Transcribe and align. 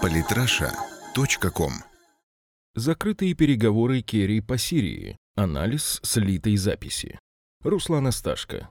Политраша.ком 0.00 1.72
Закрытые 2.74 3.34
переговоры 3.34 4.00
Керри 4.00 4.40
по 4.40 4.56
Сирии. 4.56 5.18
Анализ 5.34 6.00
слитой 6.02 6.56
записи. 6.56 7.18
Руслан 7.62 8.06
Асташко. 8.06 8.70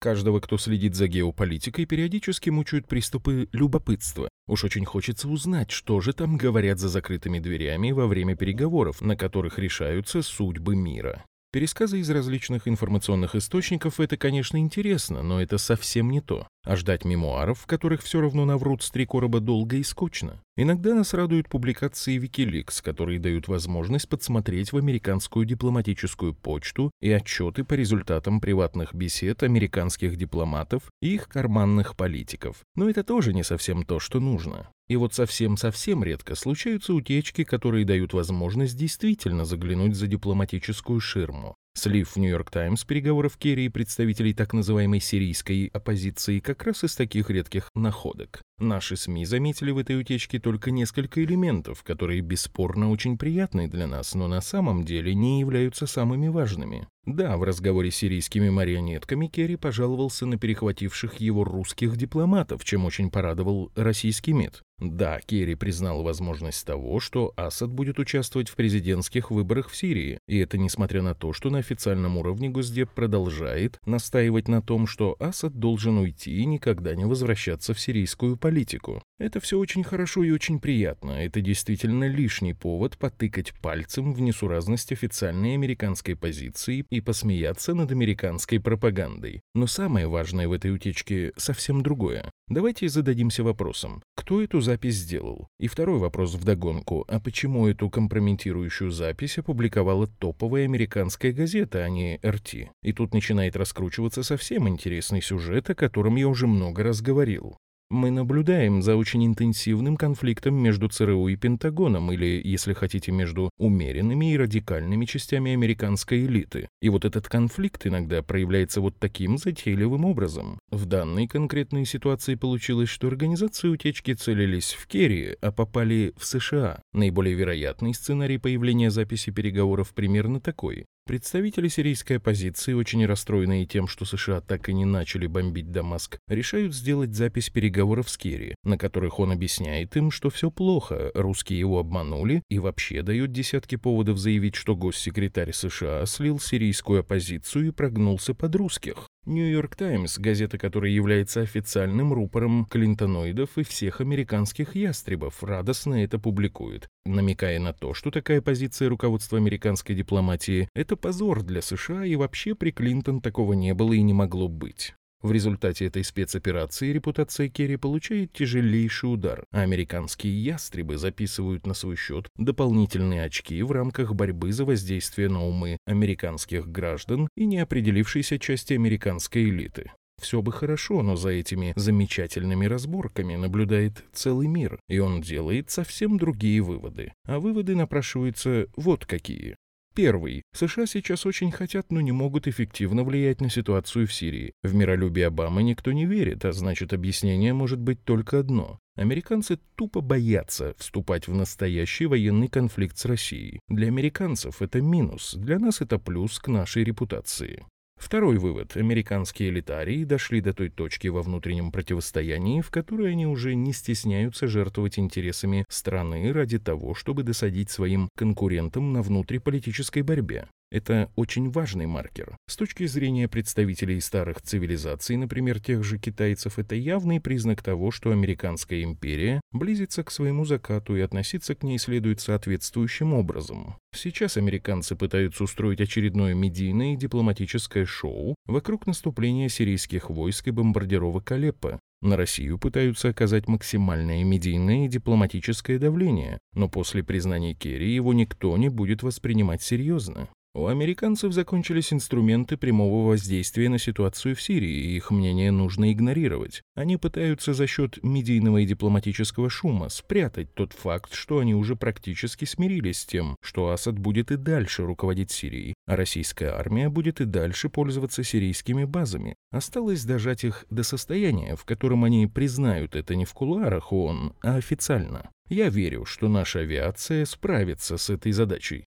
Каждого, 0.00 0.40
кто 0.40 0.56
следит 0.56 0.94
за 0.94 1.08
геополитикой, 1.08 1.84
периодически 1.84 2.50
мучают 2.50 2.86
приступы 2.86 3.48
любопытства. 3.52 4.28
Уж 4.46 4.64
очень 4.64 4.84
хочется 4.84 5.28
узнать, 5.28 5.70
что 5.70 6.00
же 6.00 6.12
там 6.12 6.36
говорят 6.36 6.78
за 6.78 6.88
закрытыми 6.88 7.38
дверями 7.38 7.90
во 7.90 8.06
время 8.06 8.34
переговоров, 8.34 9.02
на 9.02 9.16
которых 9.16 9.58
решаются 9.58 10.22
судьбы 10.22 10.74
мира. 10.74 11.24
Пересказы 11.50 12.00
из 12.00 12.10
различных 12.10 12.68
информационных 12.68 13.34
источников– 13.34 14.00
это, 14.00 14.18
конечно, 14.18 14.58
интересно, 14.58 15.22
но 15.22 15.40
это 15.40 15.56
совсем 15.56 16.10
не 16.10 16.20
то. 16.20 16.46
А 16.68 16.76
ждать 16.76 17.06
мемуаров, 17.06 17.60
в 17.60 17.66
которых 17.66 18.02
все 18.02 18.20
равно 18.20 18.44
наврут 18.44 18.82
с 18.82 18.90
три 18.90 19.06
короба 19.06 19.40
долго 19.40 19.78
и 19.78 19.82
скучно. 19.82 20.42
Иногда 20.54 20.94
нас 20.94 21.14
радуют 21.14 21.48
публикации 21.48 22.20
Wikileaks, 22.20 22.82
которые 22.82 23.18
дают 23.18 23.48
возможность 23.48 24.06
подсмотреть 24.06 24.72
в 24.72 24.76
американскую 24.76 25.46
дипломатическую 25.46 26.34
почту 26.34 26.90
и 27.00 27.10
отчеты 27.10 27.64
по 27.64 27.72
результатам 27.72 28.38
приватных 28.38 28.92
бесед 28.92 29.42
американских 29.44 30.16
дипломатов 30.16 30.82
и 31.00 31.14
их 31.14 31.28
карманных 31.28 31.96
политиков. 31.96 32.58
Но 32.74 32.90
это 32.90 33.02
тоже 33.02 33.32
не 33.32 33.44
совсем 33.44 33.86
то, 33.86 33.98
что 33.98 34.20
нужно. 34.20 34.68
И 34.88 34.96
вот 34.96 35.14
совсем-совсем 35.14 36.04
редко 36.04 36.34
случаются 36.34 36.92
утечки, 36.92 37.44
которые 37.44 37.86
дают 37.86 38.12
возможность 38.12 38.76
действительно 38.76 39.46
заглянуть 39.46 39.96
за 39.96 40.06
дипломатическую 40.06 41.00
ширму. 41.00 41.54
Слив 41.78 42.10
в 42.10 42.16
«Нью-Йорк 42.16 42.50
Таймс» 42.50 42.82
переговоров 42.82 43.36
Керри 43.36 43.66
и 43.66 43.68
представителей 43.68 44.34
так 44.34 44.52
называемой 44.52 44.98
сирийской 44.98 45.70
оппозиции 45.72 46.40
как 46.40 46.64
раз 46.64 46.82
из 46.82 46.96
таких 46.96 47.30
редких 47.30 47.70
находок. 47.76 48.42
Наши 48.58 48.96
СМИ 48.96 49.24
заметили 49.24 49.70
в 49.70 49.78
этой 49.78 49.96
утечке 50.00 50.40
только 50.40 50.72
несколько 50.72 51.22
элементов, 51.22 51.84
которые 51.84 52.20
бесспорно 52.20 52.90
очень 52.90 53.16
приятны 53.16 53.68
для 53.68 53.86
нас, 53.86 54.16
но 54.16 54.26
на 54.26 54.40
самом 54.40 54.84
деле 54.84 55.14
не 55.14 55.38
являются 55.38 55.86
самыми 55.86 56.26
важными. 56.26 56.88
Да, 57.06 57.36
в 57.36 57.44
разговоре 57.44 57.92
с 57.92 57.96
сирийскими 57.96 58.50
марионетками 58.50 59.28
Керри 59.28 59.54
пожаловался 59.54 60.26
на 60.26 60.36
перехвативших 60.36 61.20
его 61.20 61.44
русских 61.44 61.96
дипломатов, 61.96 62.64
чем 62.64 62.86
очень 62.86 63.08
порадовал 63.08 63.70
российский 63.76 64.32
МИД. 64.32 64.62
Да, 64.80 65.18
Керри 65.26 65.56
признал 65.56 66.04
возможность 66.04 66.64
того, 66.64 67.00
что 67.00 67.32
Асад 67.36 67.70
будет 67.70 67.98
участвовать 67.98 68.48
в 68.48 68.54
президентских 68.54 69.32
выборах 69.32 69.70
в 69.70 69.76
Сирии, 69.76 70.20
и 70.28 70.38
это 70.38 70.56
несмотря 70.56 71.02
на 71.02 71.14
то, 71.14 71.32
что 71.32 71.50
на 71.50 71.58
официальном 71.58 72.16
уровне 72.16 72.48
Госдеп 72.48 72.90
продолжает 72.90 73.80
настаивать 73.86 74.46
на 74.46 74.62
том, 74.62 74.86
что 74.86 75.16
Асад 75.18 75.58
должен 75.58 75.98
уйти 75.98 76.36
и 76.36 76.44
никогда 76.44 76.94
не 76.94 77.06
возвращаться 77.06 77.74
в 77.74 77.80
сирийскую 77.80 78.36
политику. 78.36 79.02
Это 79.18 79.40
все 79.40 79.58
очень 79.58 79.82
хорошо 79.82 80.22
и 80.22 80.30
очень 80.30 80.60
приятно. 80.60 81.10
Это 81.10 81.40
действительно 81.40 82.04
лишний 82.08 82.54
повод 82.54 82.98
потыкать 82.98 83.52
пальцем 83.60 84.12
в 84.12 84.20
несуразность 84.20 84.92
официальной 84.92 85.54
американской 85.54 86.14
позиции 86.14 86.86
и 86.88 87.00
посмеяться 87.00 87.74
над 87.74 87.90
американской 87.90 88.60
пропагандой. 88.60 89.40
Но 89.54 89.66
самое 89.66 90.06
важное 90.06 90.46
в 90.46 90.52
этой 90.52 90.70
утечке 90.70 91.32
совсем 91.36 91.82
другое. 91.82 92.30
Давайте 92.50 92.88
зададимся 92.88 93.44
вопросом, 93.44 94.02
кто 94.14 94.42
эту 94.42 94.62
запись 94.62 94.94
сделал? 94.94 95.48
И 95.58 95.68
второй 95.68 95.98
вопрос 95.98 96.34
вдогонку, 96.34 97.04
а 97.06 97.20
почему 97.20 97.68
эту 97.68 97.90
компрометирующую 97.90 98.90
запись 98.90 99.36
опубликовала 99.36 100.06
топовая 100.06 100.64
американская 100.64 101.32
газета, 101.32 101.84
а 101.84 101.90
не 101.90 102.18
РТ? 102.24 102.70
И 102.82 102.92
тут 102.94 103.12
начинает 103.12 103.54
раскручиваться 103.54 104.22
совсем 104.22 104.66
интересный 104.66 105.20
сюжет, 105.20 105.68
о 105.68 105.74
котором 105.74 106.16
я 106.16 106.26
уже 106.26 106.46
много 106.46 106.84
раз 106.84 107.02
говорил. 107.02 107.58
Мы 107.90 108.10
наблюдаем 108.10 108.82
за 108.82 108.96
очень 108.96 109.24
интенсивным 109.24 109.96
конфликтом 109.96 110.54
между 110.54 110.88
ЦРУ 110.88 111.28
и 111.28 111.36
Пентагоном, 111.36 112.12
или, 112.12 112.38
если 112.44 112.74
хотите, 112.74 113.12
между 113.12 113.50
умеренными 113.56 114.34
и 114.34 114.36
радикальными 114.36 115.06
частями 115.06 115.54
американской 115.54 116.26
элиты. 116.26 116.68
И 116.82 116.90
вот 116.90 117.06
этот 117.06 117.28
конфликт 117.28 117.86
иногда 117.86 118.22
проявляется 118.22 118.82
вот 118.82 118.98
таким 118.98 119.38
затейливым 119.38 120.04
образом. 120.04 120.58
В 120.70 120.84
данной 120.84 121.26
конкретной 121.26 121.86
ситуации 121.86 122.34
получилось, 122.34 122.90
что 122.90 123.08
организации 123.08 123.68
утечки 123.68 124.12
целились 124.12 124.74
в 124.74 124.86
Керри, 124.86 125.36
а 125.40 125.50
попали 125.50 126.12
в 126.18 126.26
США. 126.26 126.82
Наиболее 126.92 127.36
вероятный 127.36 127.94
сценарий 127.94 128.36
появления 128.36 128.90
записи 128.90 129.30
переговоров 129.30 129.94
примерно 129.94 130.40
такой. 130.42 130.84
Представители 131.08 131.68
сирийской 131.68 132.18
оппозиции, 132.18 132.74
очень 132.74 133.06
расстроенные 133.06 133.64
тем, 133.64 133.88
что 133.88 134.04
США 134.04 134.42
так 134.42 134.68
и 134.68 134.74
не 134.74 134.84
начали 134.84 135.26
бомбить 135.26 135.72
Дамаск, 135.72 136.18
решают 136.28 136.74
сделать 136.74 137.14
запись 137.14 137.48
переговоров 137.48 138.10
с 138.10 138.18
Керри, 138.18 138.54
на 138.62 138.76
которых 138.76 139.18
он 139.18 139.32
объясняет 139.32 139.96
им, 139.96 140.10
что 140.10 140.28
все 140.28 140.50
плохо, 140.50 141.10
русские 141.14 141.60
его 141.60 141.78
обманули 141.78 142.42
и 142.50 142.58
вообще 142.58 143.00
дает 143.00 143.32
десятки 143.32 143.76
поводов 143.76 144.18
заявить, 144.18 144.54
что 144.54 144.76
госсекретарь 144.76 145.54
США 145.54 146.04
слил 146.04 146.38
сирийскую 146.38 147.00
оппозицию 147.00 147.68
и 147.68 147.70
прогнулся 147.70 148.34
под 148.34 148.54
русских. 148.56 149.08
Нью-Йорк 149.28 149.76
Таймс, 149.76 150.18
газета, 150.18 150.56
которая 150.56 150.90
является 150.90 151.42
официальным 151.42 152.14
рупором 152.14 152.64
клинтоноидов 152.64 153.58
и 153.58 153.62
всех 153.62 154.00
американских 154.00 154.74
ястребов, 154.74 155.44
радостно 155.44 156.02
это 156.02 156.18
публикует, 156.18 156.88
намекая 157.04 157.60
на 157.60 157.74
то, 157.74 157.92
что 157.92 158.10
такая 158.10 158.40
позиция 158.40 158.88
руководства 158.88 159.36
американской 159.36 159.94
дипломатии– 159.94 160.70
это 160.74 160.96
позор 160.96 161.42
для 161.42 161.60
США 161.60 162.06
и 162.06 162.16
вообще 162.16 162.54
при 162.54 162.70
Клинтон 162.70 163.20
такого 163.20 163.52
не 163.52 163.74
было 163.74 163.92
и 163.92 164.00
не 164.00 164.14
могло 164.14 164.48
быть. 164.48 164.94
В 165.20 165.32
результате 165.32 165.86
этой 165.86 166.04
спецоперации 166.04 166.92
репутация 166.92 167.48
Керри 167.48 167.76
получает 167.76 168.32
тяжелейший 168.32 169.12
удар, 169.12 169.44
а 169.50 169.62
американские 169.62 170.40
ястребы 170.42 170.96
записывают 170.96 171.66
на 171.66 171.74
свой 171.74 171.96
счет 171.96 172.28
дополнительные 172.36 173.24
очки 173.24 173.60
в 173.62 173.72
рамках 173.72 174.14
борьбы 174.14 174.52
за 174.52 174.64
воздействие 174.64 175.28
на 175.28 175.44
умы 175.44 175.78
американских 175.86 176.68
граждан 176.68 177.28
и 177.36 177.46
неопределившейся 177.46 178.38
части 178.38 178.74
американской 178.74 179.44
элиты. 179.44 179.90
Все 180.20 180.42
бы 180.42 180.52
хорошо, 180.52 181.02
но 181.02 181.16
за 181.16 181.30
этими 181.30 181.72
замечательными 181.76 182.66
разборками 182.66 183.36
наблюдает 183.36 184.04
целый 184.12 184.48
мир, 184.48 184.80
и 184.88 184.98
он 184.98 185.20
делает 185.20 185.70
совсем 185.70 186.16
другие 186.16 186.60
выводы. 186.60 187.12
А 187.24 187.38
выводы 187.38 187.76
напрашиваются 187.76 188.66
вот 188.76 189.06
какие. 189.06 189.56
Первый. 189.98 190.44
США 190.52 190.86
сейчас 190.86 191.26
очень 191.26 191.50
хотят, 191.50 191.90
но 191.90 192.00
не 192.00 192.12
могут 192.12 192.46
эффективно 192.46 193.02
влиять 193.02 193.40
на 193.40 193.50
ситуацию 193.50 194.06
в 194.06 194.12
Сирии. 194.12 194.52
В 194.62 194.72
миролюбие 194.72 195.26
Обамы 195.26 195.64
никто 195.64 195.90
не 195.90 196.06
верит, 196.06 196.44
а 196.44 196.52
значит 196.52 196.92
объяснение 196.92 197.52
может 197.52 197.80
быть 197.80 198.04
только 198.04 198.38
одно. 198.38 198.78
Американцы 198.94 199.58
тупо 199.74 200.00
боятся 200.00 200.76
вступать 200.78 201.26
в 201.26 201.34
настоящий 201.34 202.06
военный 202.06 202.46
конфликт 202.46 202.96
с 202.96 203.06
Россией. 203.06 203.58
Для 203.66 203.88
американцев 203.88 204.62
это 204.62 204.80
минус, 204.80 205.34
для 205.34 205.58
нас 205.58 205.80
это 205.80 205.98
плюс 205.98 206.38
к 206.38 206.46
нашей 206.46 206.84
репутации. 206.84 207.64
Второй 207.98 208.38
вывод. 208.38 208.76
Американские 208.76 209.50
элитарии 209.50 210.04
дошли 210.04 210.40
до 210.40 210.54
той 210.54 210.70
точки 210.70 211.08
во 211.08 211.22
внутреннем 211.22 211.72
противостоянии, 211.72 212.60
в 212.60 212.70
которой 212.70 213.12
они 213.12 213.26
уже 213.26 213.54
не 213.54 213.72
стесняются 213.72 214.46
жертвовать 214.46 214.98
интересами 214.98 215.64
страны 215.68 216.32
ради 216.32 216.58
того, 216.58 216.94
чтобы 216.94 217.24
досадить 217.24 217.70
своим 217.70 218.08
конкурентам 218.16 218.92
на 218.92 219.02
внутриполитической 219.02 220.02
борьбе. 220.02 220.48
Это 220.70 221.10
очень 221.16 221.50
важный 221.50 221.86
маркер. 221.86 222.36
С 222.46 222.56
точки 222.56 222.86
зрения 222.86 223.26
представителей 223.28 224.00
старых 224.00 224.42
цивилизаций, 224.42 225.16
например, 225.16 225.60
тех 225.60 225.82
же 225.82 225.98
китайцев, 225.98 226.58
это 226.58 226.74
явный 226.74 227.20
признак 227.20 227.62
того, 227.62 227.90
что 227.90 228.10
американская 228.10 228.82
империя 228.82 229.40
близится 229.52 230.04
к 230.04 230.10
своему 230.10 230.44
закату 230.44 230.96
и 230.96 231.00
относиться 231.00 231.54
к 231.54 231.62
ней 231.62 231.78
следует 231.78 232.20
соответствующим 232.20 233.14
образом. 233.14 233.76
Сейчас 233.94 234.36
американцы 234.36 234.94
пытаются 234.94 235.44
устроить 235.44 235.80
очередное 235.80 236.34
медийное 236.34 236.94
и 236.94 236.96
дипломатическое 236.96 237.86
шоу 237.86 238.34
вокруг 238.46 238.86
наступления 238.86 239.48
сирийских 239.48 240.10
войск 240.10 240.48
и 240.48 240.50
бомбардировок 240.50 241.32
Алеппо, 241.32 241.80
на 242.00 242.16
Россию 242.16 242.58
пытаются 242.58 243.08
оказать 243.08 243.48
максимальное 243.48 244.22
медийное 244.22 244.84
и 244.84 244.88
дипломатическое 244.88 245.80
давление, 245.80 246.38
но 246.54 246.68
после 246.68 247.02
признания 247.02 247.54
Керри 247.54 247.92
его 247.92 248.12
никто 248.12 248.56
не 248.56 248.68
будет 248.68 249.02
воспринимать 249.02 249.62
серьезно. 249.62 250.28
У 250.54 250.66
американцев 250.66 251.32
закончились 251.32 251.92
инструменты 251.92 252.56
прямого 252.56 253.06
воздействия 253.06 253.68
на 253.68 253.78
ситуацию 253.78 254.34
в 254.34 254.42
Сирии, 254.42 254.68
и 254.68 254.96
их 254.96 255.10
мнение 255.10 255.50
нужно 255.50 255.92
игнорировать. 255.92 256.62
Они 256.74 256.96
пытаются 256.96 257.52
за 257.52 257.66
счет 257.66 258.02
медийного 258.02 258.58
и 258.58 258.66
дипломатического 258.66 259.50
шума 259.50 259.88
спрятать 259.88 260.54
тот 260.54 260.72
факт, 260.72 261.12
что 261.12 261.38
они 261.38 261.54
уже 261.54 261.76
практически 261.76 262.44
смирились 262.44 263.00
с 263.00 263.06
тем, 263.06 263.36
что 263.42 263.70
Асад 263.70 263.98
будет 263.98 264.30
и 264.30 264.36
дальше 264.36 264.84
руководить 264.84 265.30
Сирией, 265.30 265.74
а 265.86 265.96
российская 265.96 266.50
армия 266.50 266.88
будет 266.88 267.20
и 267.20 267.24
дальше 267.24 267.68
пользоваться 267.68 268.24
сирийскими 268.24 268.84
базами. 268.84 269.36
Осталось 269.50 270.04
дожать 270.04 270.44
их 270.44 270.64
до 270.70 270.82
состояния, 270.82 271.56
в 271.56 271.64
котором 271.66 272.04
они 272.04 272.26
признают 272.26 272.96
это 272.96 273.14
не 273.14 273.26
в 273.26 273.34
кулуарах 273.34 273.92
ООН, 273.92 274.32
а 274.42 274.56
официально. 274.56 275.30
Я 275.48 275.68
верю, 275.68 276.04
что 276.04 276.28
наша 276.28 276.60
авиация 276.60 277.24
справится 277.26 277.96
с 277.96 278.10
этой 278.10 278.32
задачей. 278.32 278.86